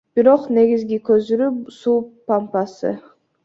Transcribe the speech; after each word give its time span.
Бирок 0.19 0.47
негизги 0.57 0.99
көзүрү– 1.11 1.51
суу 1.77 1.95
помпасы. 2.33 2.95